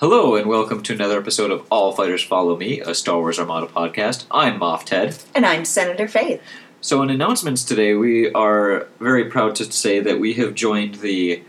[0.00, 3.66] Hello and welcome to another episode of All Fighters Follow Me, a Star Wars Armada
[3.66, 4.26] podcast.
[4.30, 5.16] I'm Moff Ted.
[5.34, 6.40] And I'm Senator Faith.
[6.80, 11.42] So, in announcements today, we are very proud to say that we have joined the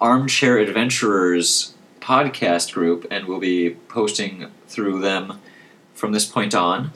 [0.00, 5.40] Armchair Adventurers podcast group and we'll be posting through them
[5.92, 6.92] from this point on.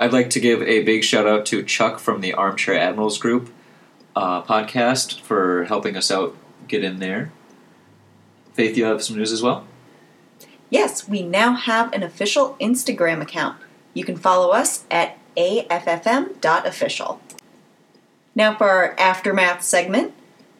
[0.00, 3.52] I'd like to give a big shout out to Chuck from the Armchair Admirals group
[4.16, 6.34] uh, podcast for helping us out
[6.66, 7.30] get in there.
[8.54, 9.66] Faith, you have some news as well?
[10.72, 13.58] Yes, we now have an official Instagram account.
[13.92, 17.20] You can follow us at AFFM.official.
[18.34, 20.14] Now for our aftermath segment.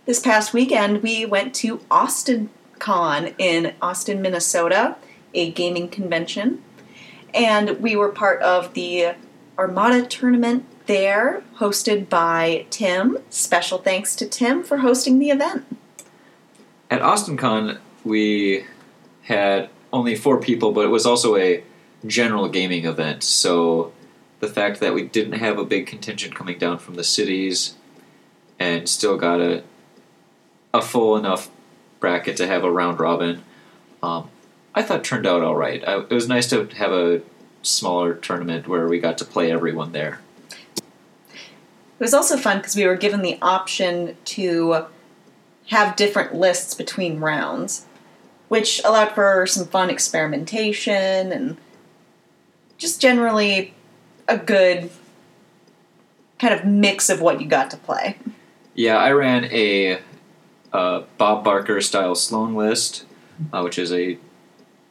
[0.05, 4.97] This past weekend, we went to Austin Con in Austin, Minnesota,
[5.33, 6.63] a gaming convention,
[7.33, 9.15] and we were part of the
[9.57, 13.17] Armada tournament there, hosted by Tim.
[13.31, 15.65] Special thanks to Tim for hosting the event.
[16.91, 18.67] At AustinCon, we
[19.23, 21.63] had only four people, but it was also a
[22.07, 23.23] general gaming event.
[23.23, 23.93] So
[24.41, 27.77] the fact that we didn't have a big contingent coming down from the cities
[28.59, 29.63] and still got a
[30.75, 31.51] a full enough
[32.01, 33.43] bracket to have a round robin,
[34.03, 34.31] um,
[34.75, 35.87] I thought turned out all right.
[35.87, 37.21] I, it was nice to have a
[37.63, 40.21] smaller tournament where we got to play everyone there.
[41.29, 44.87] It was also fun because we were given the option to
[45.67, 47.87] have different lists between rounds
[48.53, 51.57] which allowed for some fun experimentation and
[52.77, 53.73] just generally
[54.29, 54.91] a good
[56.39, 58.19] kind of mix of what you got to play.
[58.75, 60.01] Yeah, I ran a
[60.71, 63.07] uh, Bob Barker style Sloan list,
[63.55, 64.19] uh, which is a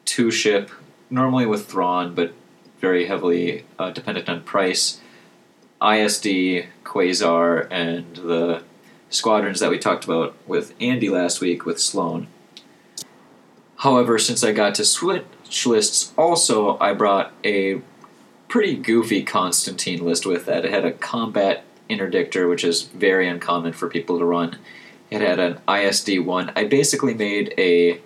[0.05, 0.71] two ship,
[1.11, 2.33] normally with Thrawn, but
[2.79, 4.99] very heavily uh, dependent on price.
[5.79, 8.63] ISD, Quasar, and the
[9.11, 12.25] squadrons that we talked about with Andy last week with Sloan.
[13.81, 17.81] However, since I got to switch lists, also I brought a
[18.47, 20.65] pretty goofy Constantine list with that.
[20.65, 24.59] It had a combat interdictor, which is very uncommon for people to run.
[25.09, 26.51] It had an ISD one.
[26.55, 27.99] I basically made a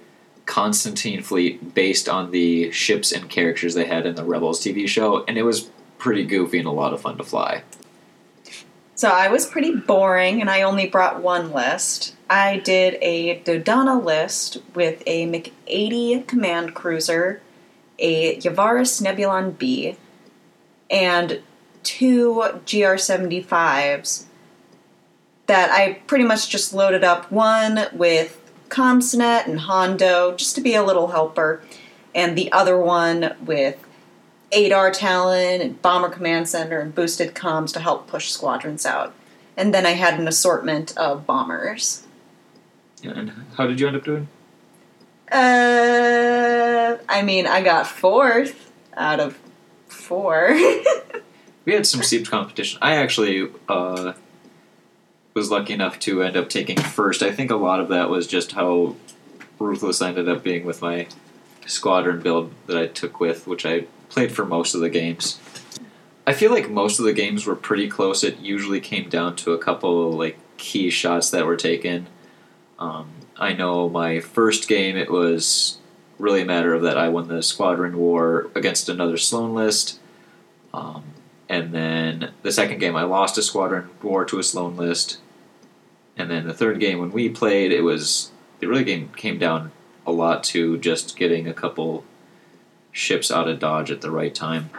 [0.45, 5.25] Constantine fleet based on the ships and characters they had in the Rebels TV show,
[5.25, 7.63] and it was pretty goofy and a lot of fun to fly.
[9.05, 12.15] So I was pretty boring, and I only brought one list.
[12.27, 17.39] I did a Dodonna list with a Mach 80 command cruiser,
[17.99, 19.95] a Yavaris Nebulon B,
[20.89, 21.39] and
[21.83, 24.23] two GR 75s
[25.45, 30.73] that I pretty much just loaded up one with CommsNet and Hondo just to be
[30.73, 31.61] a little helper,
[32.15, 33.84] and the other one with
[34.55, 39.13] Adar Tallon and Bomber Command Center and boosted comms to help push squadrons out.
[39.57, 42.03] And then I had an assortment of bombers.
[43.01, 44.27] Yeah, and how did you end up doing?
[45.31, 49.37] Uh, I mean, I got fourth out of
[49.87, 50.53] four.
[51.65, 52.79] we had some seeped competition.
[52.81, 54.13] I actually uh,
[55.33, 57.21] was lucky enough to end up taking first.
[57.21, 58.95] I think a lot of that was just how
[59.59, 61.07] ruthless I ended up being with my
[61.65, 65.39] squadron build that I took with, which I played for most of the games.
[66.27, 68.23] I feel like most of the games were pretty close.
[68.23, 72.07] It usually came down to a couple like key shots that were taken.
[72.79, 75.77] Um, I know my first game, it was
[76.17, 79.99] really a matter of that I won the squadron war against another Sloan list.
[80.73, 81.03] Um,
[81.47, 85.19] and then the second game, I lost a squadron war to a Sloan list.
[86.17, 89.71] And then the third game, when we played, it was it really came came down
[90.05, 92.03] a lot to just getting a couple
[92.91, 94.69] ships out of dodge at the right time.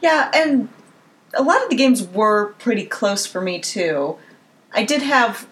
[0.00, 0.68] Yeah, and
[1.34, 4.18] a lot of the games were pretty close for me too.
[4.72, 5.48] I did have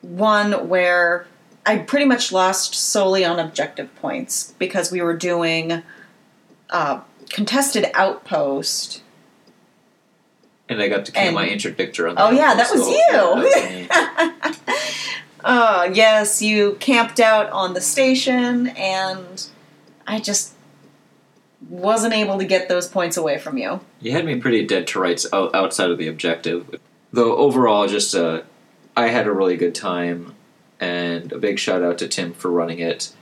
[0.00, 1.26] one where
[1.64, 5.82] I pretty much lost solely on objective points because we were doing
[6.70, 7.00] uh,
[7.30, 9.02] contested outpost.
[10.68, 13.06] And I got to kill and, my interdictor on the Oh yeah, that was you.
[13.10, 14.58] That
[15.44, 19.46] uh, yes, you camped out on the station, and
[20.06, 20.54] I just
[21.68, 23.80] wasn't able to get those points away from you.
[24.00, 26.80] You had me pretty dead to rights outside of the objective.
[27.12, 28.42] Though overall, just uh,
[28.96, 30.34] I had a really good time,
[30.80, 33.12] and a big shout out to Tim for running it.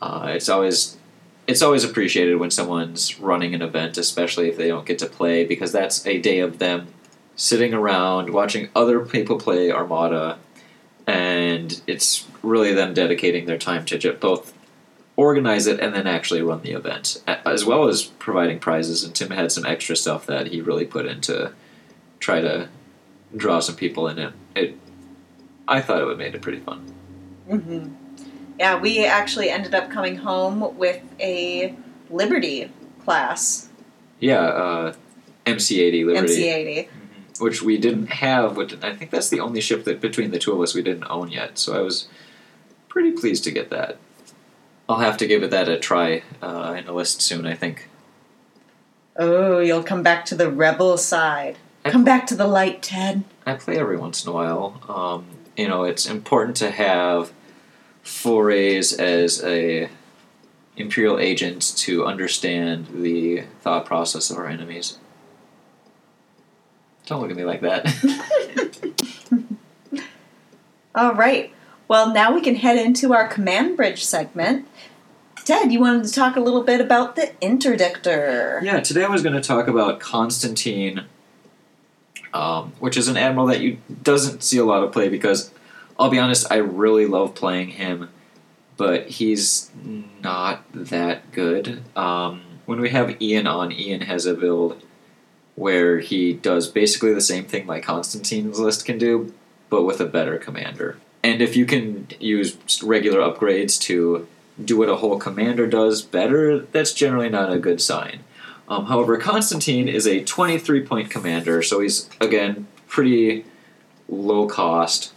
[0.00, 0.96] Uh, it's always
[1.46, 5.44] it's always appreciated when someone's running an event, especially if they don't get to play,
[5.44, 6.88] because that's a day of them
[7.34, 10.38] sitting around watching other people play Armada,
[11.06, 14.52] and it's really them dedicating their time to both
[15.16, 19.04] organize it and then actually run the event, as well as providing prizes.
[19.04, 21.52] And Tim had some extra stuff that he really put in to
[22.18, 22.68] try to
[23.36, 24.18] draw some people in.
[24.18, 24.78] It, it
[25.68, 26.92] I thought it would made it pretty fun.
[27.48, 27.94] Mm-hmm.
[28.58, 31.74] Yeah, we actually ended up coming home with a
[32.10, 32.70] Liberty
[33.04, 33.68] class,
[34.20, 34.94] Yeah, uh,
[35.46, 36.42] MC80 Liberty.
[36.42, 36.88] MC80.
[37.40, 38.56] Which we didn't have.
[38.56, 41.04] Which I think that's the only ship that between the two of us we didn't
[41.10, 41.58] own yet.
[41.58, 42.08] So I was
[42.88, 43.98] pretty pleased to get that.
[44.88, 47.46] I'll have to give it that a try uh, in a list soon.
[47.46, 47.88] I think.
[49.16, 51.58] Oh, you'll come back to the rebel side.
[51.84, 53.24] I- Come back to the light, Ted.
[53.44, 54.80] I play every once in a while.
[54.88, 55.26] Um,
[55.56, 57.32] you know, it's important to have
[58.02, 59.88] forays as a
[60.76, 64.98] imperial agent to understand the thought process of our enemies.
[67.06, 67.86] Don't look at me like that.
[70.94, 71.52] All right.
[71.88, 74.68] Well, now we can head into our command bridge segment.
[75.44, 78.62] Ted, you wanted to talk a little bit about the interdictor.
[78.62, 81.04] Yeah, today I was going to talk about Constantine,
[82.32, 85.50] um, which is an admiral that you doesn't see a lot of play because,
[85.98, 88.08] I'll be honest, I really love playing him,
[88.76, 89.70] but he's
[90.22, 91.82] not that good.
[91.96, 94.80] Um, when we have Ian on, Ian has a build
[95.62, 99.32] where he does basically the same thing like Constantine's list can do,
[99.70, 100.96] but with a better commander.
[101.22, 104.26] And if you can use regular upgrades to
[104.62, 108.24] do what a whole commander does better, that's generally not a good sign.
[108.68, 113.44] Um, however, Constantine is a 23 point commander, so he's, again, pretty
[114.08, 115.12] low cost.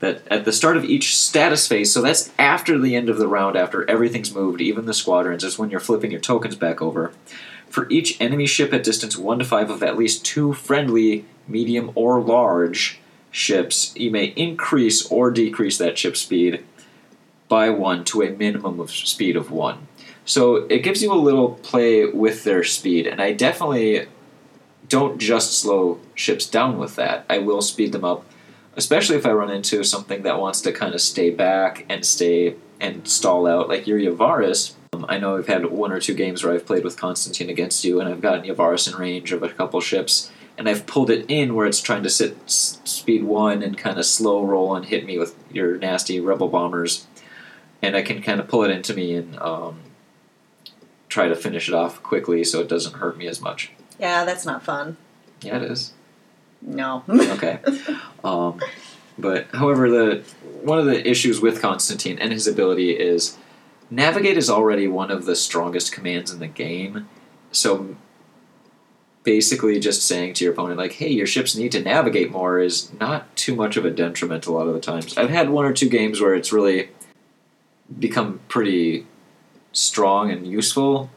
[0.00, 3.26] That at the start of each status phase, so that's after the end of the
[3.26, 7.12] round, after everything's moved, even the squadrons, is when you're flipping your tokens back over.
[7.76, 11.92] For each enemy ship at distance 1 to 5 of at least two friendly, medium,
[11.94, 13.00] or large
[13.30, 16.64] ships, you may increase or decrease that ship speed
[17.48, 19.88] by 1 to a minimum of speed of 1.
[20.24, 24.06] So it gives you a little play with their speed, and I definitely
[24.88, 27.26] don't just slow ships down with that.
[27.28, 28.24] I will speed them up,
[28.74, 32.56] especially if I run into something that wants to kind of stay back and stay
[32.80, 34.72] and stall out, like your Yavaris.
[35.08, 38.00] I know I've had one or two games where I've played with Constantine against you,
[38.00, 41.54] and I've gotten Yavaris in range of a couple ships, and I've pulled it in
[41.54, 45.04] where it's trying to sit s- speed one and kind of slow roll and hit
[45.04, 47.06] me with your nasty rebel bombers,
[47.82, 49.80] and I can kind of pull it into me and um,
[51.08, 53.70] try to finish it off quickly so it doesn't hurt me as much.
[53.98, 54.96] Yeah, that's not fun.
[55.42, 55.92] Yeah, it is.
[56.62, 57.04] No.
[57.10, 57.58] Okay.
[58.24, 58.60] um,
[59.18, 60.22] but however, the
[60.62, 63.36] one of the issues with Constantine and his ability is
[63.90, 67.08] navigate is already one of the strongest commands in the game.
[67.52, 67.96] So
[69.22, 72.90] basically, just saying to your opponent like, "Hey, your ships need to navigate more," is
[72.98, 74.46] not too much of a detriment.
[74.46, 76.90] A lot of the times, I've had one or two games where it's really
[77.98, 79.06] become pretty
[79.72, 81.10] strong and useful.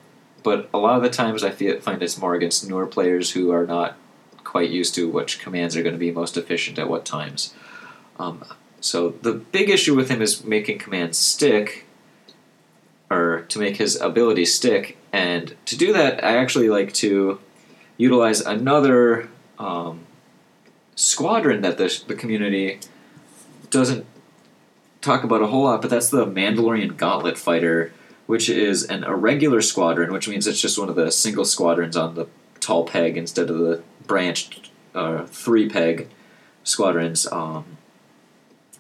[0.43, 3.65] But a lot of the times, I find it's more against newer players who are
[3.65, 3.97] not
[4.43, 7.53] quite used to which commands are going to be most efficient at what times.
[8.17, 8.43] Um,
[8.81, 11.85] so the big issue with him is making commands stick,
[13.09, 14.97] or to make his ability stick.
[15.11, 17.39] And to do that, I actually like to
[17.97, 20.05] utilize another um,
[20.95, 22.79] squadron that the, the community
[23.69, 24.05] doesn't
[25.01, 27.93] talk about a whole lot, but that's the Mandalorian Gauntlet Fighter,
[28.27, 32.15] which is an irregular squadron, which means it's just one of the single squadrons on
[32.15, 32.27] the
[32.59, 36.09] tall peg instead of the branched uh, three peg
[36.63, 37.31] squadrons.
[37.31, 37.77] Um,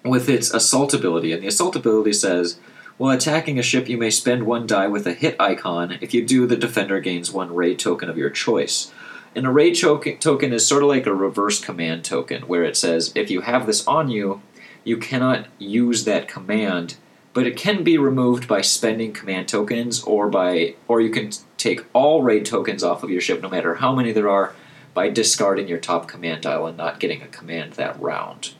[0.03, 2.57] with its assault ability, and the assault ability says,
[2.99, 5.97] while attacking a ship, you may spend one die with a hit icon.
[6.01, 8.91] If you do, the defender gains one raid token of your choice.
[9.33, 13.13] And a raid token is sort of like a reverse command token, where it says,
[13.15, 14.41] if you have this on you,
[14.83, 16.97] you cannot use that command,
[17.31, 21.85] but it can be removed by spending command tokens, or by, or you can take
[21.93, 24.53] all raid tokens off of your ship, no matter how many there are,
[24.93, 28.55] by discarding your top command dial and not getting a command that round.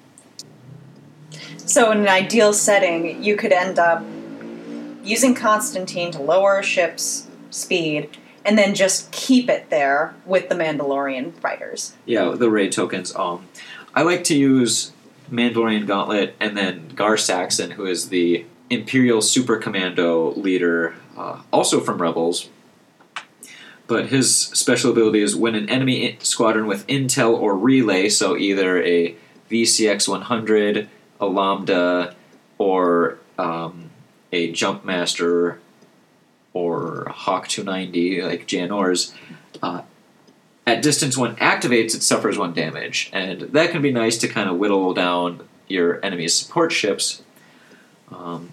[1.57, 4.01] So, in an ideal setting, you could end up
[5.03, 10.55] using Constantine to lower a ship's speed and then just keep it there with the
[10.55, 11.95] Mandalorian fighters.
[12.05, 13.15] Yeah, the raid tokens.
[13.15, 13.47] Um,
[13.93, 14.91] I like to use
[15.31, 21.79] Mandalorian Gauntlet and then Gar Saxon, who is the Imperial Super Commando leader, uh, also
[21.79, 22.49] from Rebels.
[23.87, 28.81] But his special ability is when an enemy squadron with intel or relay, so either
[28.83, 29.15] a
[29.49, 30.87] VCX 100,
[31.19, 32.15] a Lambda,
[32.59, 33.88] or um,
[34.31, 35.57] a Jumpmaster,
[36.53, 39.13] or Hawk 290, like Jan Ors',
[39.61, 39.81] uh,
[40.65, 44.49] at distance one activates, it suffers one damage, and that can be nice to kind
[44.49, 47.23] of whittle down your enemy's support ships.
[48.11, 48.51] Um,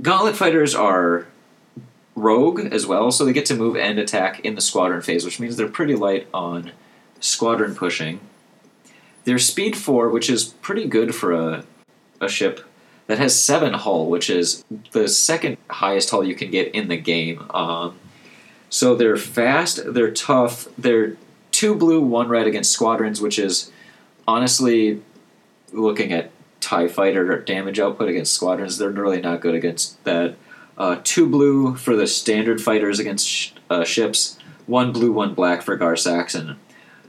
[0.00, 1.28] Gauntlet fighters are
[2.16, 5.38] rogue as well, so they get to move and attack in the squadron phase, which
[5.38, 6.72] means they're pretty light on
[7.20, 8.20] squadron pushing.
[9.24, 11.64] They're speed four, which is pretty good for a,
[12.20, 12.64] a ship
[13.06, 16.96] that has seven hull, which is the second highest hull you can get in the
[16.96, 17.44] game.
[17.50, 17.98] Um,
[18.70, 21.16] so they're fast, they're tough, they're
[21.50, 23.70] two blue, one red against squadrons, which is
[24.26, 25.02] honestly
[25.72, 26.30] looking at
[26.60, 30.36] TIE fighter damage output against squadrons, they're really not good against that.
[30.78, 35.60] Uh, two blue for the standard fighters against sh- uh, ships, one blue, one black
[35.60, 36.56] for Gar Saxon.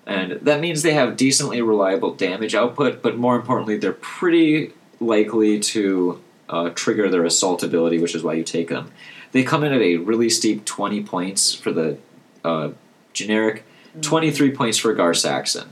[0.06, 4.74] And that means they have decently reliable damage output, but more importantly, they're pretty
[5.05, 8.91] likely to uh, trigger their assault ability, which is why you take them.
[9.31, 11.98] They come in at a really steep 20 points for the
[12.43, 12.72] uh,
[13.13, 13.65] generic,
[14.01, 15.69] 23 points for Gar Saxon.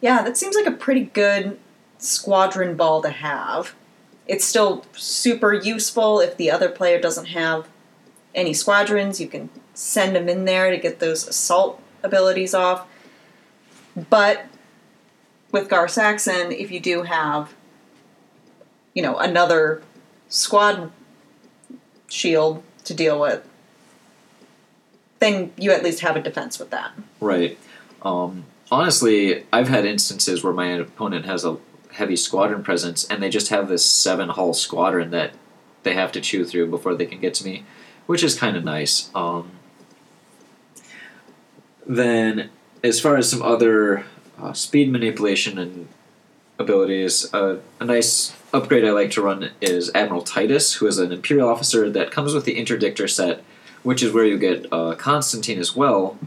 [0.00, 1.58] Yeah, that seems like a pretty good
[1.98, 3.74] squadron ball to have.
[4.26, 7.68] It's still super useful if the other player doesn't have
[8.34, 9.20] any squadrons.
[9.20, 12.86] You can send them in there to get those assault abilities off.
[14.10, 14.46] But
[15.50, 17.54] with Gar Saxon, if you do have,
[18.94, 19.82] you know, another
[20.28, 20.90] squad
[22.08, 23.46] shield to deal with,
[25.18, 26.92] then you at least have a defense with that.
[27.20, 27.58] Right.
[28.02, 31.58] Um, honestly, I've had instances where my opponent has a
[31.92, 35.32] heavy squadron presence, and they just have this seven hull squadron that
[35.82, 37.64] they have to chew through before they can get to me,
[38.06, 39.10] which is kind of nice.
[39.14, 39.52] Um,
[41.86, 42.50] then,
[42.84, 44.04] as far as some other
[44.40, 45.88] uh, speed manipulation and
[46.58, 51.12] abilities, uh, a nice upgrade I like to run is Admiral Titus, who is an
[51.12, 53.42] Imperial officer that comes with the Interdictor set,
[53.82, 56.18] which is where you get uh, Constantine as well.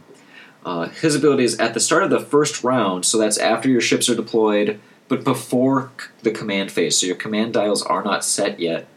[0.63, 3.81] Uh, his ability is at the start of the first round, so that's after your
[3.81, 8.23] ships are deployed, but before c- the command phase, so your command dials are not
[8.23, 8.87] set yet.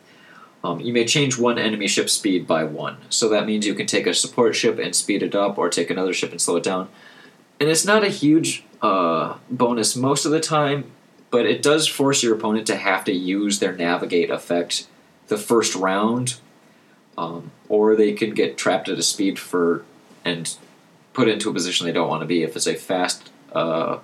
[0.62, 3.86] Um, you may change one enemy ship speed by one, so that means you can
[3.86, 6.62] take a support ship and speed it up, or take another ship and slow it
[6.62, 6.88] down.
[7.58, 10.90] And it's not a huge uh, bonus most of the time,
[11.34, 14.86] but it does force your opponent to have to use their navigate effect
[15.26, 16.36] the first round,
[17.18, 19.84] um, or they could get trapped at a speed for
[20.24, 20.56] and
[21.12, 22.44] put into a position they don't want to be.
[22.44, 23.98] If it's a fast uh,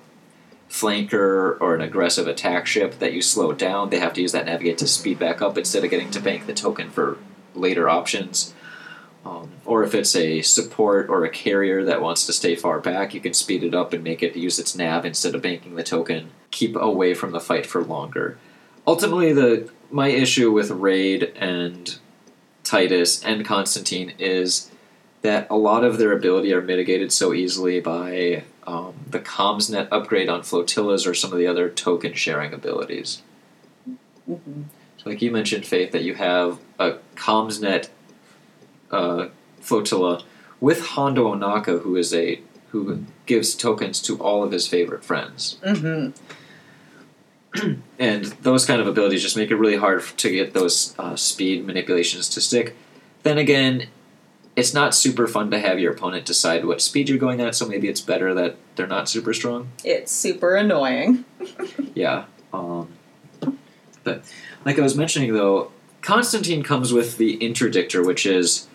[0.69, 4.47] flanker or an aggressive attack ship that you slow down, they have to use that
[4.47, 7.17] navigate to speed back up instead of getting to bank the token for
[7.55, 8.53] later options.
[9.25, 13.13] Um, or if it's a support or a carrier that wants to stay far back,
[13.13, 15.83] you can speed it up and make it use its nav instead of banking the
[15.83, 16.31] token.
[16.51, 18.39] Keep away from the fight for longer.
[18.87, 21.99] Ultimately, the my issue with Raid and
[22.65, 24.71] Titus and Constantine is
[25.23, 30.29] that a lot of their ability are mitigated so easily by um, the CommsNet upgrade
[30.29, 33.23] on flotillas or some of the other token sharing abilities.
[34.29, 34.63] Mm-hmm.
[34.97, 37.89] So like you mentioned, Faith, that you have a CommsNet
[38.91, 39.29] uh,
[39.61, 40.23] flotilla
[40.61, 45.59] with Hondo Ohnaka, who is a who gives tokens to all of his favorite friends,
[45.65, 46.11] Mm-hmm.
[47.99, 51.67] and those kind of abilities just make it really hard to get those uh, speed
[51.67, 52.77] manipulations to stick.
[53.25, 53.89] Then again,
[54.55, 57.67] it's not super fun to have your opponent decide what speed you're going at, so
[57.67, 59.69] maybe it's better that they're not super strong.
[59.85, 61.25] It's super annoying.
[61.95, 62.27] Yeah.
[62.53, 62.89] Um,
[64.05, 64.23] but
[64.65, 68.69] like I was mentioning though, Constantine comes with the interdictor, which is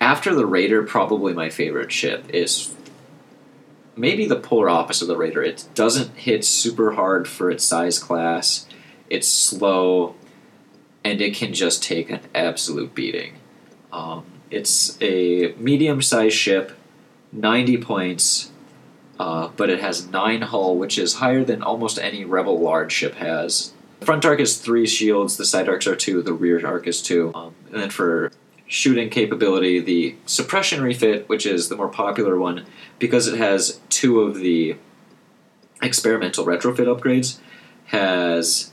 [0.00, 2.74] after the Raider, probably my favorite ship is
[3.96, 5.42] maybe the polar opposite of the Raider.
[5.42, 8.66] It doesn't hit super hard for its size class.
[9.10, 10.14] It's slow,
[11.04, 13.34] and it can just take an absolute beating.
[13.92, 16.72] Um, it's a medium-sized ship,
[17.30, 18.50] ninety points.
[19.20, 23.14] Uh, but it has nine hull, which is higher than almost any Rebel large ship
[23.16, 23.72] has.
[24.00, 27.00] The front arc is three shields, the side arcs are two, the rear arc is
[27.00, 27.30] two.
[27.32, 28.32] Um, and then for
[28.72, 32.64] shooting capability, the suppression refit, which is the more popular one,
[32.98, 34.74] because it has two of the
[35.82, 37.38] experimental retrofit upgrades,
[37.88, 38.72] has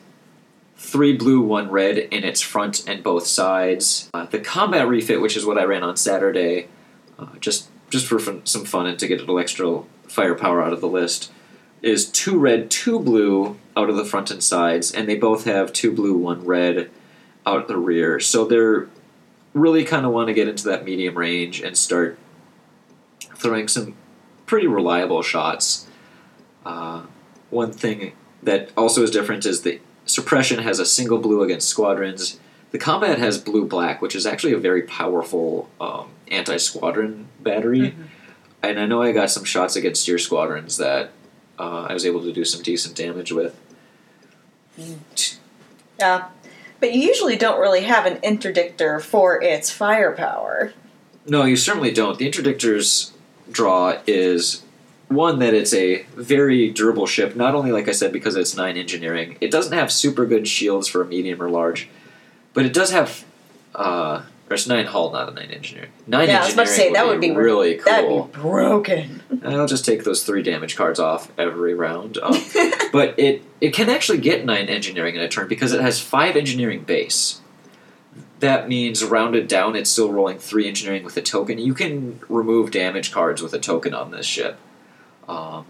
[0.78, 4.10] three blue, one red in its front and both sides.
[4.14, 6.70] Uh, the combat refit, which is what I ran on Saturday,
[7.20, 10.72] uh, just just for fun, some fun and to get a little extra firepower out
[10.72, 11.30] of the list,
[11.82, 15.74] is two red, two blue out of the front and sides, and they both have
[15.74, 16.90] two blue, one red
[17.46, 18.18] out the rear.
[18.22, 18.88] So they're
[19.54, 22.18] really kind of want to get into that medium range and start
[23.36, 23.96] throwing some
[24.46, 25.88] pretty reliable shots.
[26.66, 27.04] Uh,
[27.50, 28.14] one thing
[28.44, 32.40] that also is different is the suppression has a single blue against squadrons.
[32.72, 37.80] The combat has blue black, which is actually a very powerful um, anti squadron battery.
[37.92, 38.04] Mhm.
[38.62, 41.12] And I know I got some shots against your squadrons that
[41.58, 43.58] uh, I was able to do some decent damage with.
[45.98, 46.28] Yeah.
[46.80, 50.74] But you usually don't really have an interdictor for its firepower.
[51.26, 52.18] No, you certainly don't.
[52.18, 53.12] The interdictor's
[53.52, 54.64] draw is
[55.10, 57.36] one that it's a very durable ship.
[57.36, 60.88] Not only, like I said, because it's nine engineering, it doesn't have super good shields
[60.88, 61.90] for a medium or large,
[62.54, 63.26] but it does have.
[63.76, 65.92] Uh, or it's nine hull, not a nine engineering.
[66.08, 67.86] Nine yeah, I was about to say engineering that would be really cool.
[67.86, 69.22] That'd be broken.
[69.44, 72.18] I'll just take those three damage cards off every round.
[72.18, 72.34] Um,
[72.92, 76.36] but it it can actually get nine engineering in a turn because it has five
[76.36, 77.42] engineering base.
[78.40, 81.60] That means rounded down, it's still rolling three engineering with a token.
[81.60, 84.58] You can remove damage cards with a token on this ship.
[85.28, 85.66] Um,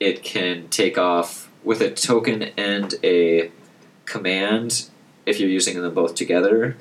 [0.00, 3.52] it can take off with a token and a
[4.06, 4.88] command
[5.26, 6.76] if you're using them both together.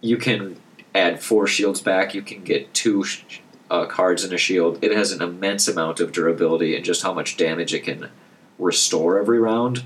[0.00, 0.56] You can
[0.94, 2.14] add four shields back.
[2.14, 3.40] You can get two sh-
[3.70, 4.78] uh, cards in a shield.
[4.82, 8.08] It has an immense amount of durability and just how much damage it can
[8.58, 9.84] restore every round.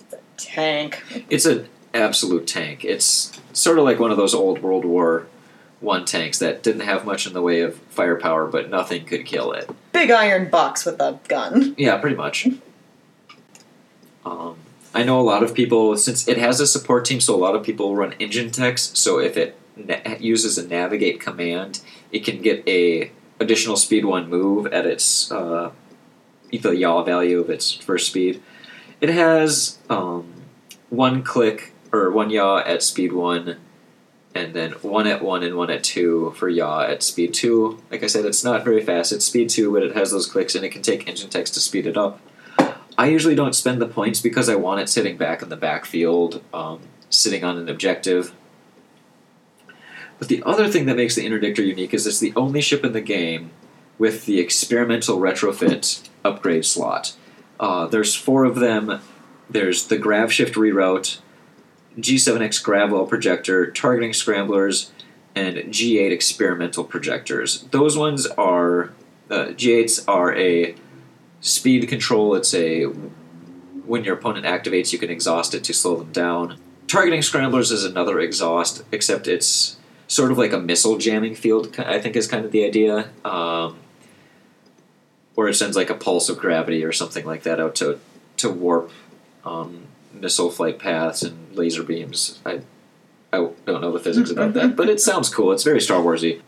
[0.00, 1.02] It's a Tank.
[1.30, 2.84] It's an absolute tank.
[2.84, 5.26] It's sort of like one of those old World War
[5.80, 9.52] One tanks that didn't have much in the way of firepower, but nothing could kill
[9.52, 9.68] it.
[9.92, 11.74] Big iron box with a gun.
[11.78, 12.46] Yeah, pretty much.
[14.24, 14.56] Um,
[14.96, 17.54] I know a lot of people, since it has a support team, so a lot
[17.54, 18.98] of people run engine techs.
[18.98, 24.30] So if it na- uses a navigate command, it can get a additional speed one
[24.30, 25.70] move at its uh,
[26.50, 28.42] the yaw value of its first speed.
[29.02, 30.32] It has um,
[30.88, 33.58] one click or one yaw at speed one,
[34.34, 37.82] and then one at one and one at two for yaw at speed two.
[37.90, 39.12] Like I said, it's not very fast.
[39.12, 41.60] It's speed two, but it has those clicks, and it can take engine text to
[41.60, 42.18] speed it up.
[42.98, 46.42] I usually don't spend the points because I want it sitting back in the backfield,
[46.54, 48.32] um, sitting on an objective.
[50.18, 52.92] But the other thing that makes the Interdictor unique is it's the only ship in
[52.92, 53.50] the game
[53.98, 57.14] with the experimental retrofit upgrade slot.
[57.60, 59.00] Uh, there's four of them.
[59.48, 61.18] There's the grav shift reroute,
[61.98, 64.90] G7X Gravwell projector, targeting scramblers,
[65.34, 67.62] and G8 experimental projectors.
[67.70, 68.92] Those ones are
[69.30, 70.74] uh, G8s are a
[71.46, 72.34] speed control.
[72.34, 76.58] It's a when your opponent activates, you can exhaust it to slow them down.
[76.88, 79.76] Targeting scramblers is another exhaust, except it's
[80.08, 81.74] sort of like a missile jamming field.
[81.78, 83.78] I think is kind of the idea, um,
[85.36, 88.00] or it sends like a pulse of gravity or something like that out to
[88.38, 88.90] to warp
[89.44, 92.40] um, missile flight paths and laser beams.
[92.44, 92.60] I
[93.32, 95.52] I don't know the physics about that, but it sounds cool.
[95.52, 96.42] It's very Star Warsy.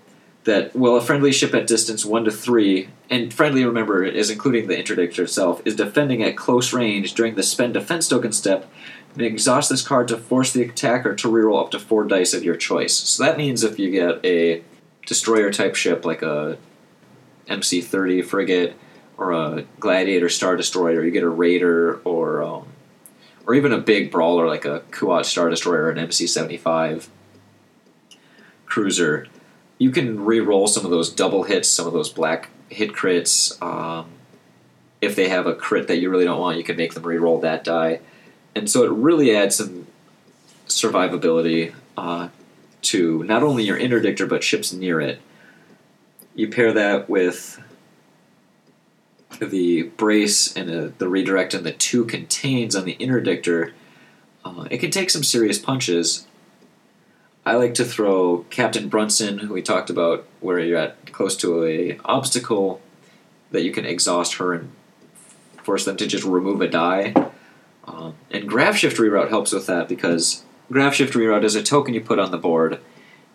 [0.44, 4.66] That well, a friendly ship at distance one to three, and friendly, remember, is including
[4.66, 8.70] the interdictor itself, is defending at close range during the spend defense token step,
[9.12, 12.44] and exhaust this card to force the attacker to reroll up to four dice of
[12.44, 12.94] your choice.
[12.94, 14.62] So that means if you get a
[15.06, 16.56] destroyer type ship like a
[17.48, 18.76] MC30 frigate
[19.16, 22.66] or a gladiator star destroyer, you get a raider or um,
[23.46, 27.08] or even a big brawler like a Kuat star destroyer or an MC75
[28.66, 29.26] cruiser,
[29.78, 33.60] you can re-roll some of those double hits, some of those black hit crits.
[33.62, 34.10] Um,
[35.00, 37.40] if they have a crit that you really don't want, you can make them re-roll
[37.40, 38.00] that die,
[38.54, 39.86] and so it really adds some
[40.66, 42.28] survivability uh,
[42.82, 45.20] to not only your interdictor but ships near it.
[46.34, 47.60] You pair that with
[49.40, 53.72] the brace and the, the redirect and the two contains on the interdictor.
[54.44, 56.27] Uh, it can take some serious punches.
[57.48, 61.64] I like to throw Captain Brunson, who we talked about, where you're at close to
[61.64, 62.82] a obstacle
[63.52, 64.70] that you can exhaust her and
[65.62, 67.14] force them to just remove a die.
[67.86, 71.94] Um, and Grav Shift Reroute helps with that because Grav Shift Reroute is a token
[71.94, 72.80] you put on the board,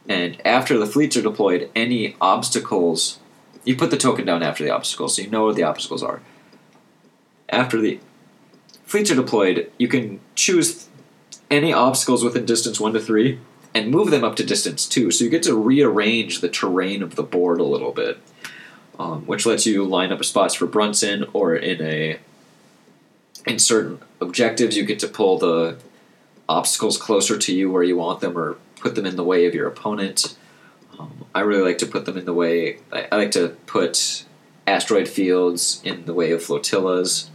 [0.08, 3.18] and after the fleets are deployed, any obstacles
[3.64, 6.22] you put the token down after the obstacles, so you know where the obstacles are.
[7.50, 8.00] After the
[8.86, 10.88] fleets are deployed, you can choose
[11.50, 13.40] any obstacles within distance one to three
[13.74, 15.12] and move them up to distance two.
[15.12, 18.20] So you get to rearrange the terrain of the board a little bit,
[19.00, 22.20] um, which lets you line up spots for Brunson or in a
[23.46, 25.78] in certain objectives you get to pull the
[26.48, 29.54] obstacles closer to you where you want them or put them in the way of
[29.54, 30.38] your opponent.
[30.98, 32.80] Um, I really like to put them in the way.
[32.92, 34.26] I, I like to put
[34.68, 37.30] asteroid fields in the way of flotillas.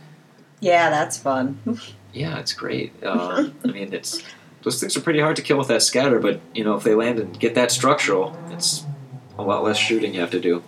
[0.61, 1.61] Yeah, that's fun.
[2.15, 2.93] Yeah, it's great.
[3.03, 4.23] Uh, I mean, it's
[4.69, 6.95] those things are pretty hard to kill with that scatter, but you know if they
[6.95, 8.85] land and get that structural, it's
[9.39, 10.63] a lot less shooting you have to do.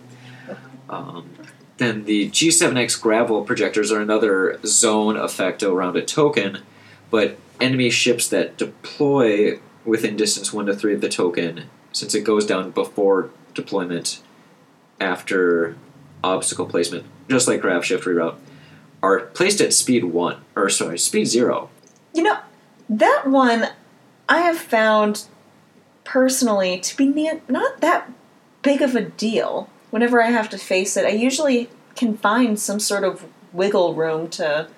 [0.89, 1.29] Um,
[1.77, 6.63] then the G7X Gravwell projectors are another zone effect around a token,
[7.11, 12.23] but enemy ships that deploy within distance one to three of the token, since it
[12.23, 14.23] goes down before deployment,
[14.99, 15.75] after
[16.23, 18.37] obstacle placement, just like grav shift reroute,
[19.03, 21.69] are placed at speed one or sorry speed zero.
[22.15, 22.39] You know,
[22.89, 23.69] that one
[24.31, 25.25] I have found
[26.05, 28.09] personally to be not that
[28.61, 31.03] big of a deal whenever I have to face it.
[31.03, 34.69] I usually can find some sort of wiggle room to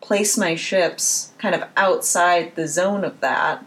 [0.00, 3.66] place my ships kind of outside the zone of that.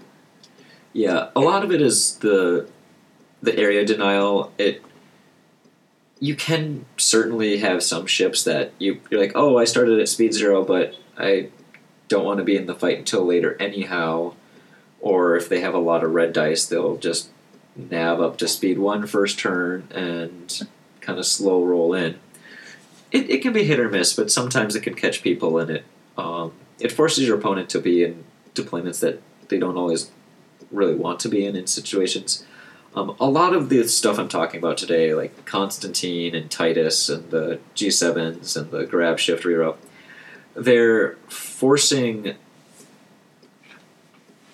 [0.93, 2.69] Yeah, a lot of it is the
[3.41, 4.53] the area denial.
[4.57, 4.81] It
[6.21, 10.33] you can certainly have some ships that you you're like, oh, I started at speed
[10.33, 11.49] zero, but I
[12.07, 14.33] don't want to be in the fight until later anyhow.
[14.99, 17.29] Or if they have a lot of red dice, they'll just
[17.75, 20.67] nav up to speed one first turn and
[21.01, 22.19] kind of slow roll in.
[23.11, 25.85] It, it can be hit or miss, but sometimes it can catch people and it
[26.17, 28.23] um, it forces your opponent to be in
[28.55, 30.11] deployments that they don't always
[30.71, 32.45] really want to be in in situations.
[32.95, 37.29] Um, a lot of the stuff I'm talking about today, like Constantine and Titus and
[37.29, 39.77] the G7s and the grav shift reroute,
[40.55, 42.35] they're forcing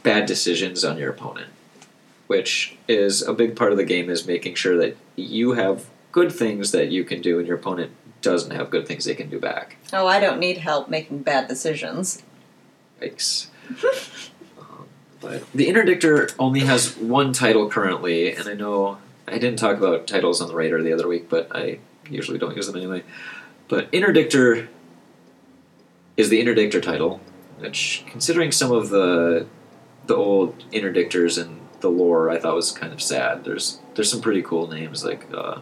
[0.04, 1.52] bad decisions on your opponent,
[2.28, 6.32] which is a big part of the game is making sure that you have good
[6.32, 9.40] things that you can do and your opponent doesn't have good things they can do
[9.40, 9.78] back.
[9.92, 12.24] Oh, I don't need help making bad decisions.
[13.02, 13.48] Yikes.
[14.60, 14.86] um,
[15.20, 20.08] but the Interdictor only has one title currently, and I know I didn't talk about
[20.08, 23.04] titles on the Raider the other week, but I usually don't use them anyway.
[23.68, 24.68] But Interdictor
[26.16, 27.20] is the Interdictor title,
[27.60, 29.48] which, considering some of the
[30.06, 33.44] the old Interdictors and the lore, I thought was kind of sad.
[33.44, 35.60] There's there's some pretty cool names like uh,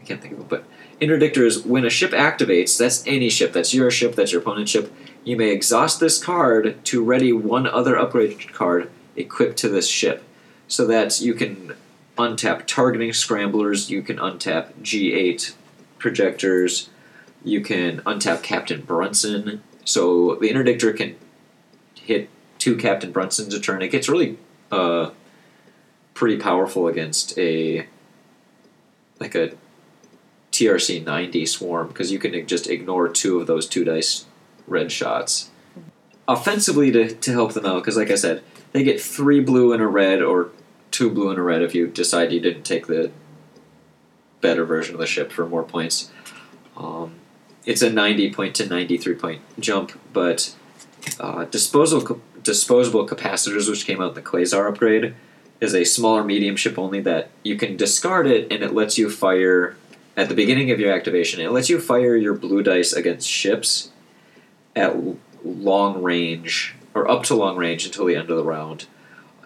[0.00, 0.64] I can't think of them, but
[1.00, 1.66] interdictors.
[1.66, 2.78] when a ship activates.
[2.78, 3.52] That's any ship.
[3.52, 4.14] That's your ship.
[4.14, 4.92] That's your opponent's ship.
[5.24, 10.22] You may exhaust this card to ready one other upgrade card equipped to this ship,
[10.68, 11.74] so that you can
[12.16, 13.90] untap targeting scramblers.
[13.90, 15.54] You can untap G8
[15.98, 16.90] projectors.
[17.44, 19.62] You can untap Captain Brunson.
[19.84, 21.16] So the Interdictor can
[21.94, 23.82] hit two Captain Brunsons turn.
[23.82, 24.38] It gets really
[24.70, 25.10] uh,
[26.14, 27.86] pretty powerful against a
[29.20, 29.52] like a
[30.52, 34.26] TRC 90 swarm because you can just ignore two of those two dice
[34.66, 35.50] red shots.
[36.26, 38.42] Offensively, to, to help them out, because like I said,
[38.72, 40.50] they get three blue and a red, or
[40.90, 43.10] two blue and a red if you decide you didn't take the
[44.40, 46.10] better version of the ship for more points.
[46.76, 47.14] Um,
[47.64, 50.54] it's a 90 point to 93 point jump, but
[51.20, 55.14] uh, disposable disposable capacitors, which came out in the Quasar upgrade,
[55.60, 59.10] is a smaller medium ship only that you can discard it, and it lets you
[59.10, 59.76] fire
[60.16, 61.40] at the beginning of your activation.
[61.40, 63.90] It lets you fire your blue dice against ships
[64.74, 64.96] at
[65.44, 68.86] long range or up to long range until the end of the round,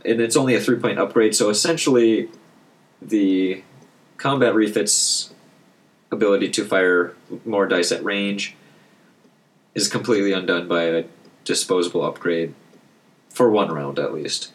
[0.05, 1.35] and it's only a three point upgrade.
[1.35, 2.29] So essentially,
[3.01, 3.63] the
[4.17, 5.33] combat refits
[6.11, 8.55] ability to fire more dice at range
[9.75, 11.05] is completely undone by a
[11.45, 12.55] disposable upgrade
[13.29, 14.53] for one round at least.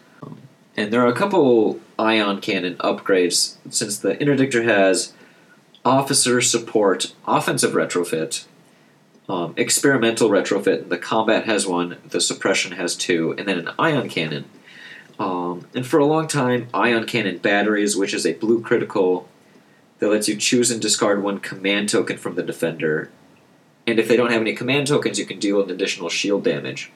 [0.76, 5.14] And there are a couple ion cannon upgrades since the interdictor has
[5.84, 8.46] officer support, offensive retrofit,
[9.28, 10.90] um, experimental retrofit.
[10.90, 14.46] The combat has one, the suppression has two, and then an ion cannon.
[15.18, 19.28] Um, and for a long time, ion cannon batteries, which is a blue critical
[19.98, 23.10] that lets you choose and discard one command token from the defender.
[23.88, 26.92] And if they don't have any command tokens, you can deal an additional shield damage.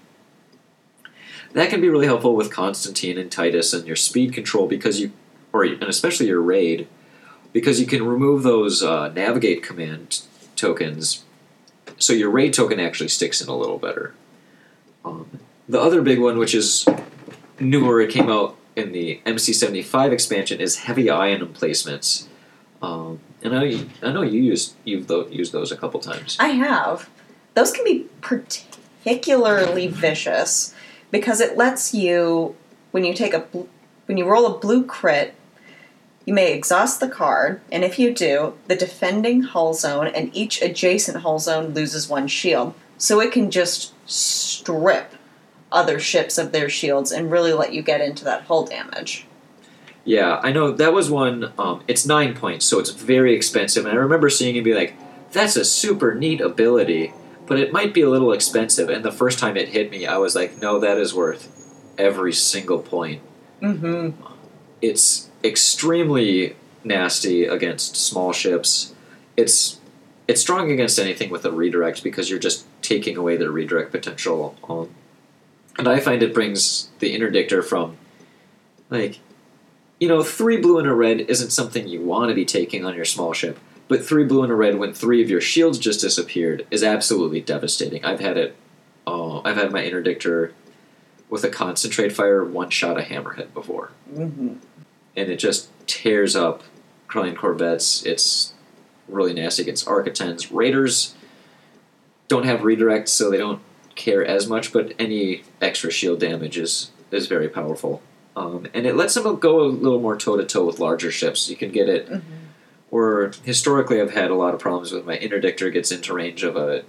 [1.54, 5.12] That can be really helpful with Constantine and Titus and your speed control because you,
[5.54, 6.88] or and especially your raid,
[7.54, 10.22] because you can remove those uh, navigate command
[10.56, 11.24] tokens,
[11.98, 14.14] so your raid token actually sticks in a little better.
[15.04, 16.86] Um, the other big one, which is
[17.60, 22.28] newer, it came out in the MC75 expansion, is heavy ion emplacements.
[22.82, 26.38] Um, and I know you, I know you used you've used those a couple times.
[26.40, 27.10] I have.
[27.54, 30.74] Those can be particularly vicious
[31.10, 32.56] because it lets you
[32.92, 33.40] when you take a
[34.06, 35.36] when you roll a blue crit
[36.26, 40.62] you may exhaust the card, and if you do, the defending hull zone and each
[40.62, 42.76] adjacent hull zone loses one shield.
[42.98, 45.16] So it can just strip
[45.72, 49.26] other ships of their shields and really let you get into that hull damage.
[50.04, 51.52] Yeah, I know that was one.
[51.58, 53.86] Um, it's nine points, so it's very expensive.
[53.86, 54.96] And I remember seeing it be like,
[55.32, 57.14] "That's a super neat ability,"
[57.46, 58.90] but it might be a little expensive.
[58.90, 61.50] And the first time it hit me, I was like, "No, that is worth
[61.98, 63.22] every single point."
[63.62, 64.20] Mm-hmm.
[64.82, 68.96] It's extremely nasty against small ships.
[69.38, 69.80] It's
[70.28, 74.56] it's strong against anything with a redirect because you're just taking away their redirect potential.
[74.68, 74.90] Um,
[75.78, 77.98] and I find it brings the interdictor from
[78.90, 79.20] like
[80.02, 82.96] you know three blue and a red isn't something you want to be taking on
[82.96, 86.02] your small ship, but three blue and a red when three of your shields just
[86.02, 88.04] disappeared is absolutely devastating.
[88.04, 88.56] I've had it.
[89.06, 90.54] Uh, I've had my interdictor
[91.30, 93.92] with a concentrate fire one shot a hammerhead before.
[94.12, 94.56] Mm-hmm.
[95.16, 96.64] And it just tears up
[97.08, 98.04] Corellian corvettes.
[98.04, 98.54] It's
[99.08, 100.50] really nasty against Arquitens.
[100.52, 101.14] Raiders
[102.28, 103.62] don't have redirect, so they don't
[103.96, 108.02] care as much, but any extra shield damage is, is very powerful.
[108.36, 111.50] Um, and it lets them go a little more toe to toe with larger ships.
[111.50, 112.08] You can get it.
[112.10, 112.28] Mm-hmm.
[112.90, 116.56] Or historically, I've had a lot of problems with my interdictor gets into range of
[116.58, 116.84] a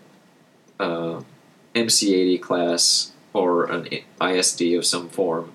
[0.80, 1.22] uh,
[1.74, 3.88] MC80 class or an
[4.20, 5.52] ISD of some form,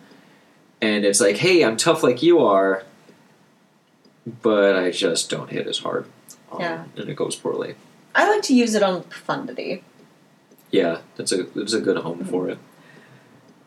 [0.82, 2.84] and it's like, hey, I'm tough like you are,
[4.42, 6.06] but I just don't hit as hard.
[6.52, 6.84] Um, Yeah.
[6.96, 7.76] and it goes poorly.
[8.16, 9.84] I like to use it on profundity.
[10.72, 12.58] Yeah, that's a that's a good home for it.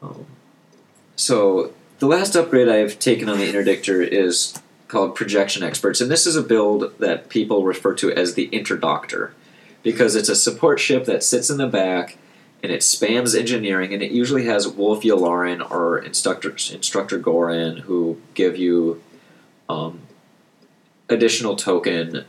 [0.03, 0.27] Um,
[1.15, 4.55] so the last upgrade I've taken on the interdictor is
[4.89, 9.33] called Projection Experts, and this is a build that people refer to as the Interdoctor,
[9.83, 12.17] because it's a support ship that sits in the back
[12.63, 18.21] and it spams engineering, and it usually has Wulff Yularen or Instructor Instructor Goran who
[18.35, 19.03] give you
[19.69, 20.01] um,
[21.09, 22.25] additional token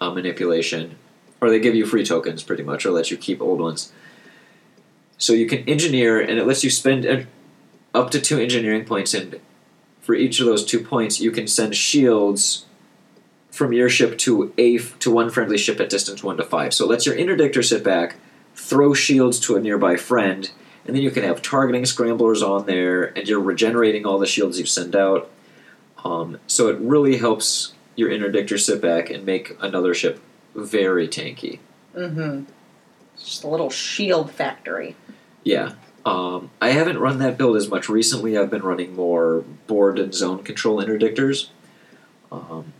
[0.00, 0.96] uh, manipulation
[1.40, 3.92] or they give you free tokens pretty much, or let you keep old ones.
[5.18, 7.26] So you can engineer, and it lets you spend
[7.94, 9.40] up to two engineering points, and
[10.00, 12.66] for each of those two points, you can send shields
[13.50, 16.72] from your ship to a to one friendly ship at distance one to five.
[16.72, 18.16] So it lets your interdictor sit back,
[18.54, 20.50] throw shields to a nearby friend,
[20.86, 24.58] and then you can have targeting scramblers on there, and you're regenerating all the shields
[24.58, 25.30] you send out.
[26.04, 30.20] Um, so it really helps your interdictor sit back and make another ship
[30.54, 31.60] very tanky.
[31.94, 32.44] Mm-hmm.
[33.18, 34.96] Just a little shield factory.
[35.44, 35.74] Yeah.
[36.04, 38.36] Um, I haven't run that build as much recently.
[38.36, 41.48] I've been running more board and zone control interdictors.
[42.32, 42.72] Um,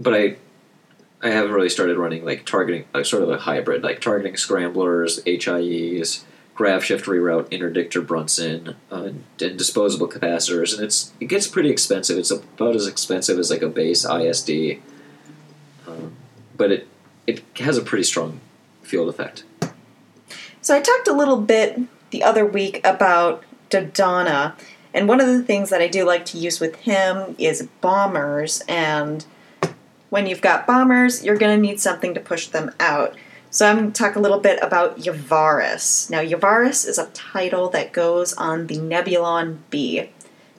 [0.00, 0.36] but I
[1.22, 5.22] I haven't really started running like targeting, like sort of a hybrid, like targeting scramblers,
[5.24, 6.22] HIEs,
[6.54, 12.18] grav shift reroute, interdictor Brunson, uh, and disposable capacitors, and it's it gets pretty expensive.
[12.18, 14.80] It's about as expensive as like a base ISD,
[15.86, 16.14] um,
[16.56, 16.88] but it
[17.26, 18.40] it has a pretty strong
[18.82, 19.44] field effect.
[20.60, 21.78] So I talked a little bit
[22.14, 24.54] the other week about Dodonna,
[24.94, 28.62] and one of the things that I do like to use with him is bombers.
[28.68, 29.26] And
[30.10, 33.16] when you've got bombers, you're going to need something to push them out.
[33.50, 36.08] So I'm going to talk a little bit about Yavaris.
[36.08, 40.10] Now, Yavaris is a title that goes on the Nebulon B,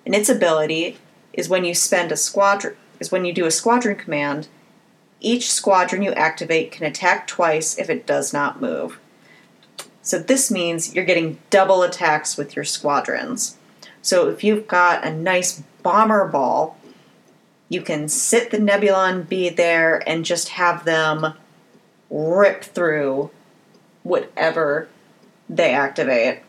[0.06, 0.98] and its ability
[1.32, 4.50] is when you spend a squadron is when you do a squadron command.
[5.22, 9.00] Each squadron you activate can attack twice if it does not move.
[10.06, 13.58] So this means you're getting double attacks with your squadrons.
[14.04, 16.78] So if you've got a nice bomber ball,
[17.70, 21.34] you can sit the Nebulon B there and just have them
[22.12, 23.32] rip through
[24.04, 24.88] whatever
[25.50, 26.42] they activate.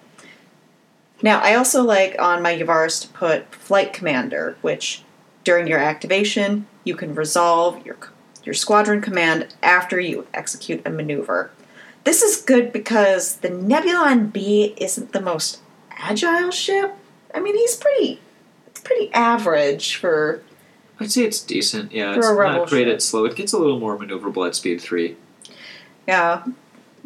[1.23, 5.03] Now, I also like on my Yavaris to put Flight Commander, which
[5.45, 7.97] during your activation, you can resolve your,
[8.45, 11.51] your squadron command after you execute a maneuver.
[12.07, 15.59] This is good because the Nebulon B isn't the most
[15.90, 16.95] agile ship.
[17.35, 18.21] I mean, he's pretty
[18.69, 20.40] it's pretty average for
[21.01, 21.90] I'd say it's decent.
[21.90, 22.95] Yeah, it's not great ship.
[22.95, 23.25] at slow.
[23.25, 25.16] It gets a little more maneuverable at speed three.
[26.07, 26.45] yeah,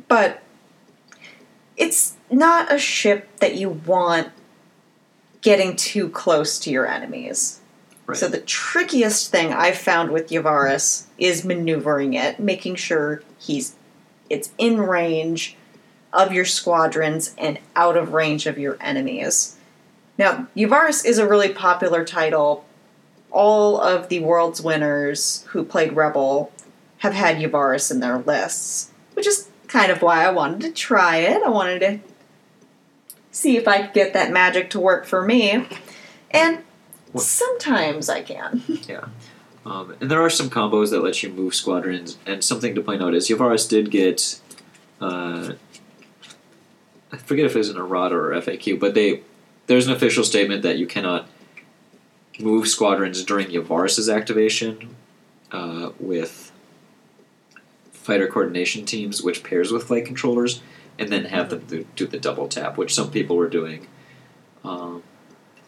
[0.06, 0.42] but
[1.78, 4.28] it's not a ship that you want
[5.40, 7.60] getting too close to your enemies.
[8.04, 8.18] Right.
[8.18, 13.76] So the trickiest thing I've found with Yavaris is maneuvering it, making sure he's
[14.30, 15.56] it's in range
[16.12, 19.56] of your squadrons and out of range of your enemies.
[20.16, 22.64] Now, Yavaris is a really popular title.
[23.30, 26.52] All of the world's winners who played Rebel
[26.98, 31.18] have had Yavaris in their lists, which is kind of why I wanted to try
[31.18, 31.42] it.
[31.42, 32.00] I wanted to
[33.30, 35.66] see if I could get that magic to work for me.
[36.30, 36.58] And
[37.16, 38.62] sometimes I can.
[39.64, 42.18] Um, and there are some combos that let you move squadrons.
[42.26, 44.40] And something to point out is Yavaris did get,
[45.00, 45.52] uh,
[47.12, 49.22] I forget if it was an errata or FAQ, but they
[49.66, 51.28] there's an official statement that you cannot
[52.40, 54.96] move squadrons during Yavaris's activation
[55.52, 56.50] uh, with
[57.92, 60.60] fighter coordination teams, which pairs with flight controllers,
[60.98, 63.86] and then have them do, do the double tap, which some people were doing.
[64.64, 65.04] Um,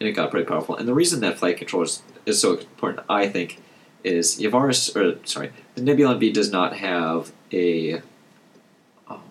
[0.01, 0.75] and it got pretty powerful.
[0.75, 3.61] And the reason that flight controllers is so important, I think,
[4.03, 8.01] is Yavaris, or sorry, the Nebulon B does not have a
[9.07, 9.21] um,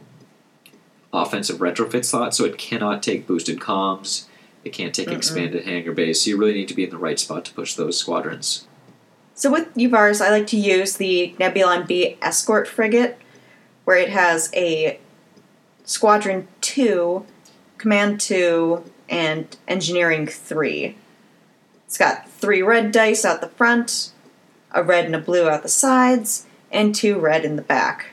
[1.12, 4.26] offensive retrofit slot, so it cannot take boosted comms.
[4.64, 5.16] It can't take Mm-mm.
[5.16, 6.12] expanded hangar bay.
[6.12, 8.66] So you really need to be in the right spot to push those squadrons.
[9.34, 13.18] So with Yavaris, I like to use the Nebulon B escort frigate,
[13.84, 15.00] where it has a
[15.84, 17.26] Squadron 2,
[17.78, 20.96] Command 2, and Engineering 3.
[21.86, 24.11] It's got three red dice out the front,
[24.72, 28.06] a red and a blue out the sides, and two red in the back.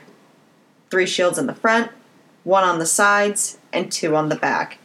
[0.89, 1.91] Three shields in the front,
[2.43, 4.78] one on the sides, and two on the back.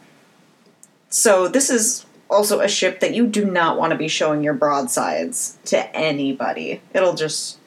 [1.09, 4.53] So this is also a ship that you do not want to be showing your
[4.53, 6.81] broadsides to anybody.
[6.93, 7.57] It'll just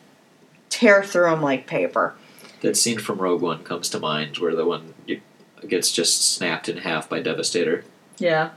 [0.68, 2.14] tear through them like paper.
[2.60, 4.94] That scene from Rogue One comes to mind where the one
[5.66, 7.84] gets just snapped in half by Devastator.
[8.18, 8.50] Yeah.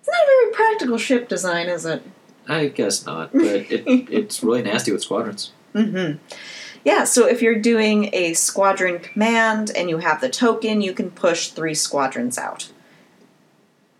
[0.00, 2.02] It's not a very practical ship design, is it?
[2.48, 5.52] I guess not, but it, it's really nasty with squadrons.
[5.74, 6.18] Mm-hmm.
[6.84, 11.10] Yeah, so if you're doing a squadron command and you have the token, you can
[11.10, 12.70] push three squadrons out.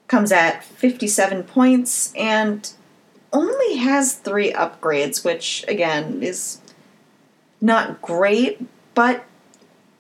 [0.07, 2.71] Comes at 57 points and
[3.33, 6.61] only has three upgrades, which again is
[7.61, 9.25] not great, but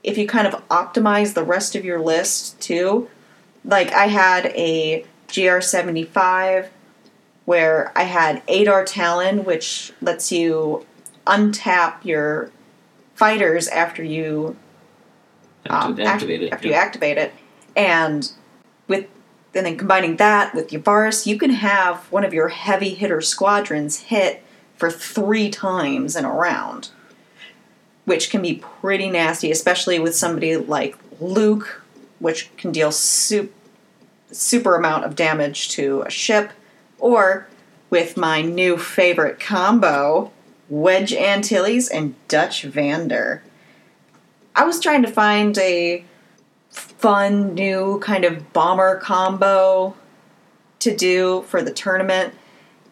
[0.04, 3.10] if you kind of optimize the rest of your list too,
[3.64, 6.68] like I had a GR75
[7.46, 10.84] where I had Adar Tallon, which lets you
[11.26, 12.50] untap your
[13.14, 14.56] fighters after you
[15.70, 16.52] um, to act- it.
[16.52, 16.74] after yeah.
[16.74, 17.32] you activate it,
[17.74, 18.30] and
[18.86, 19.06] with
[19.54, 24.00] and then combining that with Yavaris, you can have one of your heavy hitter squadrons
[24.00, 24.44] hit
[24.76, 26.90] for three times in a round,
[28.04, 31.82] which can be pretty nasty, especially with somebody like Luke,
[32.18, 33.52] which can deal super
[34.32, 36.50] super amount of damage to a ship,
[36.98, 37.46] or
[37.90, 40.32] with my new favorite combo,
[40.68, 43.42] Wedge Antilles and Dutch Vander.
[44.54, 46.04] I was trying to find a
[46.70, 49.94] fun new kind of bomber combo
[50.78, 52.34] to do for the tournament,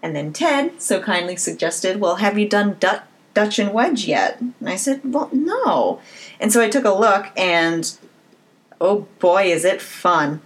[0.03, 4.41] and then Ted so kindly suggested, Well, have you done Dut- Dutch and Wedge yet?
[4.41, 6.01] And I said, Well, no.
[6.39, 7.91] And so I took a look, and
[8.81, 10.43] oh boy, is it fun.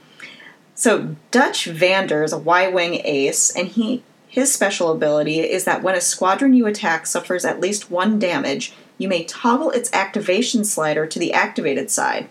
[0.78, 5.96] So Dutch Vander is a Y-wing ace, and he his special ability is that when
[5.96, 11.04] a squadron you attack suffers at least one damage, you may toggle its activation slider
[11.04, 12.28] to the activated side.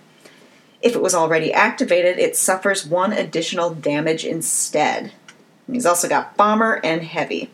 [0.81, 5.12] If it was already activated, it suffers one additional damage instead.
[5.69, 7.49] He's also got bomber and heavy.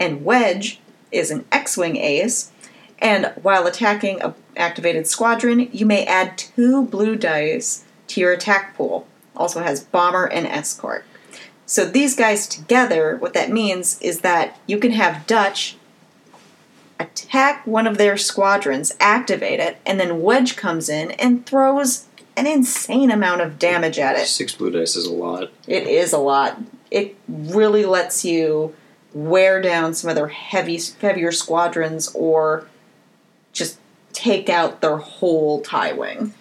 [0.00, 0.80] And Wedge
[1.12, 2.50] is an X-wing ace,
[2.98, 8.76] and while attacking a activated squadron, you may add two blue dice to your attack
[8.76, 9.06] pool.
[9.36, 11.04] Also has bomber and escort.
[11.66, 15.76] So these guys together, what that means is that you can have Dutch
[17.00, 22.46] attack one of their squadrons, activate it, and then Wedge comes in and throws an
[22.46, 24.26] insane amount of damage at it.
[24.26, 25.50] Six blue dice is a lot.
[25.66, 26.58] It is a lot.
[26.90, 28.74] It really lets you
[29.12, 32.66] wear down some of their heavy, heavier squadrons or
[33.52, 33.78] just
[34.12, 36.32] take out their whole tie wing.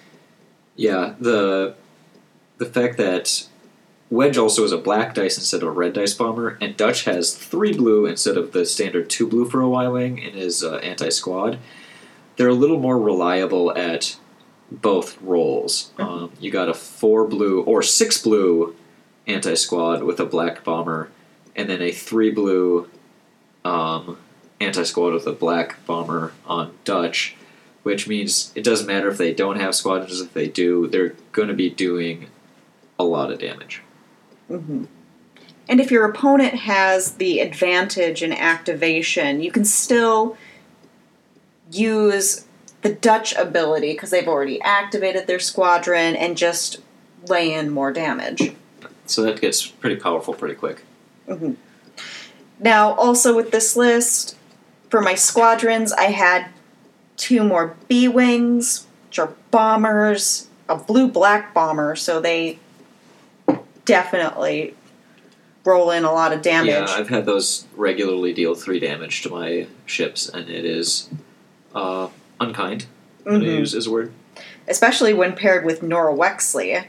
[0.75, 1.75] Yeah, the
[2.61, 3.47] the fact that
[4.11, 7.33] Wedge also is a black dice instead of a red dice bomber, and Dutch has
[7.33, 10.75] three blue instead of the standard two blue for a Y wing in his uh,
[10.75, 11.57] anti squad.
[12.35, 14.15] They're a little more reliable at
[14.69, 15.91] both roles.
[15.97, 18.75] Um, you got a four blue or six blue
[19.25, 21.09] anti squad with a black bomber,
[21.55, 22.87] and then a three blue
[23.65, 24.19] um,
[24.59, 27.35] anti squad with a black bomber on Dutch,
[27.81, 30.21] which means it doesn't matter if they don't have squadrons.
[30.21, 32.27] If they do, they're going to be doing
[33.01, 33.81] a lot of damage.
[34.47, 34.85] hmm
[35.67, 40.37] And if your opponent has the advantage in activation, you can still
[41.71, 42.45] use
[42.81, 46.77] the Dutch ability because they've already activated their squadron and just
[47.27, 48.53] lay in more damage.
[49.05, 50.83] So that gets pretty powerful pretty quick.
[51.27, 51.55] Mhm.
[52.59, 54.35] Now, also with this list,
[54.89, 56.47] for my squadrons, I had
[57.17, 62.59] two more B Wings, which are bombers, a blue black bomber, so they
[63.91, 64.73] definitely
[65.65, 66.69] roll in a lot of damage.
[66.71, 71.09] Yeah, I've had those regularly deal three damage to my ships, and it is
[71.75, 72.07] uh,
[72.39, 72.87] unkind.
[73.25, 74.11] I'm going to use as a word.
[74.67, 76.85] especially when paired with Norra Wexley.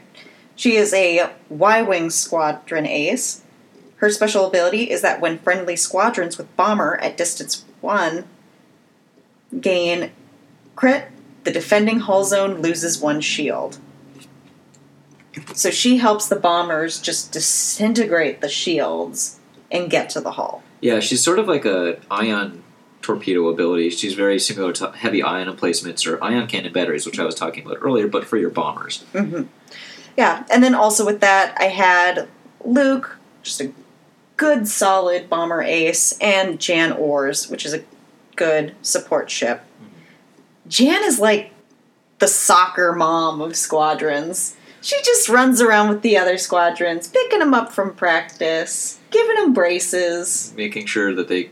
[0.55, 3.43] She is a Y Wing squadron ace.
[3.97, 8.25] Her special ability is that when friendly squadrons with bomber at distance 1
[9.59, 10.11] gain
[10.75, 11.09] crit,
[11.43, 13.77] the defending hull zone loses one shield.
[15.53, 19.39] So she helps the bombers just disintegrate the shields
[19.71, 20.63] and get to the hull.
[20.81, 22.63] Yeah, she's sort of like a ion
[23.01, 23.89] torpedo ability.
[23.89, 27.65] She's very similar to heavy ion emplacements or ion cannon batteries, which I was talking
[27.65, 29.03] about earlier, but for your bombers.
[29.11, 29.43] hmm
[30.17, 32.27] Yeah, and then also with that, I had
[32.63, 33.73] Luke, just a
[34.37, 37.83] good solid bomber ace, and Jan Ors, which is a
[38.35, 39.61] good support ship.
[40.67, 41.51] Jan is like
[42.19, 44.55] the soccer mom of squadrons.
[44.83, 49.53] She just runs around with the other squadrons, picking them up from practice, giving them
[49.53, 50.53] braces.
[50.57, 51.51] Making sure that they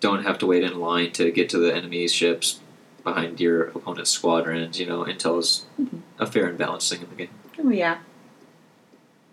[0.00, 2.58] don't have to wait in line to get to the enemy ships
[3.04, 4.80] behind your opponent's squadrons.
[4.80, 6.00] You know, Intel is Mhm.
[6.18, 7.30] a fair and balanced thing in the game.
[7.64, 7.98] Oh yeah.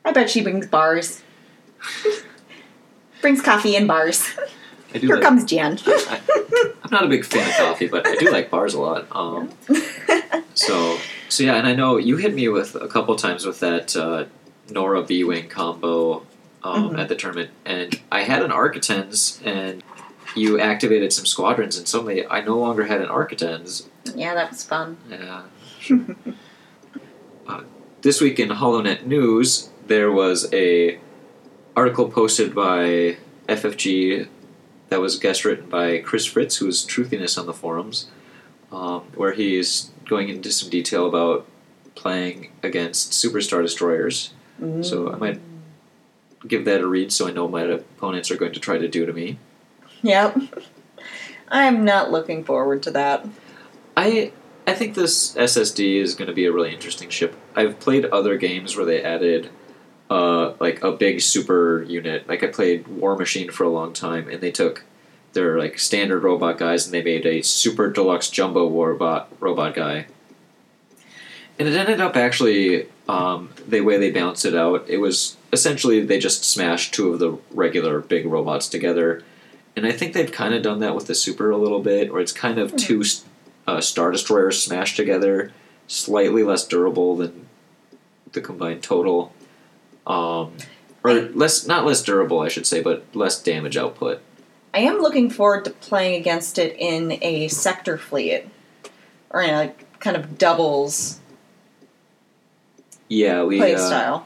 [0.06, 1.24] I bet she brings bars.
[3.22, 4.28] brings coffee and bars.
[4.94, 5.80] I do Here like, comes Jan.
[5.88, 9.08] I'm not a big fan of coffee, but I do like bars a lot.
[9.12, 9.50] Um,
[10.54, 10.98] so
[11.32, 14.26] so yeah, and I know you hit me with a couple times with that uh,
[14.68, 16.26] Norra B wing combo
[16.64, 17.00] um, Mhm.
[17.00, 19.82] at the tournament, and I had an Arquitens, and
[20.36, 23.88] you activated some squadrons, and suddenly I no longer had an Arquitens.
[24.16, 24.98] yeah, that was fun.
[25.10, 25.44] Yeah.
[27.48, 27.62] uh,
[28.02, 31.00] this week in HoloNet News, there was a
[31.76, 33.18] article posted by
[33.48, 34.28] FFG
[34.90, 38.08] that was guest written by Chris Fritz, who is Truthiness on the forums,
[38.72, 41.48] um, where he's going into some detail about
[41.96, 44.34] playing against Superstar Destroyers.
[44.84, 45.40] So I might
[46.46, 48.90] give that a read so I know what my opponents are going to try to
[48.90, 49.40] do to me.
[50.04, 50.38] Yep.
[51.48, 53.26] I'm not looking forward to that.
[53.96, 54.34] I
[54.68, 57.36] I think this SSD is going to be a really interesting ship.
[57.56, 59.50] I've played other games where they added
[60.10, 62.28] uh, like a big super unit.
[62.28, 64.84] Like I played War Machine for a long time, and they took
[65.34, 70.06] their like standard robot guys and they made a super deluxe jumbo robot robot guy.
[71.60, 74.90] And it ended up actually um, the way they balanced it out.
[74.90, 79.24] It was essentially they just smashed two of the regular big robots together,
[79.76, 82.22] and I think they've kind of done that with the super a little bit, where
[82.22, 83.04] it's kind of two
[83.68, 85.52] uh, star destroyers smashed together,
[85.88, 87.48] slightly less durable than
[88.32, 89.34] the combined total,
[90.08, 90.54] um,
[91.04, 94.22] or less not less durable, I should say, but less damage output.
[94.74, 98.48] I am looking forward to playing against it in a sector fleet.
[99.30, 101.20] Or in a kind of doubles
[103.08, 103.58] Yeah, we.
[103.58, 104.26] play uh, style.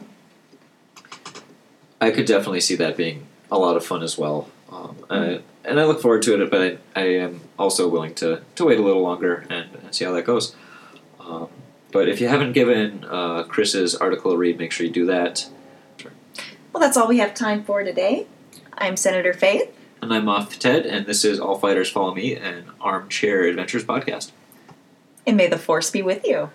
[2.02, 4.50] I could definitely see that being a lot of fun as well.
[4.72, 8.42] Um, I, and I look forward to it, but I, I am also willing to,
[8.56, 10.56] to wait a little longer and, and see how that goes.
[11.20, 11.50] Um,
[11.92, 15.48] but if you haven't given uh, Chris's article a read, make sure you do that.
[16.74, 18.28] Well, that's all we have time for today.
[18.74, 19.74] I'm Senator Faith.
[20.06, 24.30] And I'm Moff Ted, and this is All Fighters Follow Me, an Armchair Adventures podcast.
[25.26, 26.52] And may the force be with you.